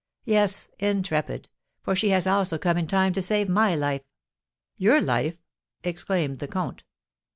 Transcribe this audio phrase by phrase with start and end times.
[0.25, 1.47] "Yes, intrepid;
[1.83, 4.01] for she has also come in time to save my life."
[4.77, 5.37] "Your life?"
[5.83, 6.83] exclaimed the comte.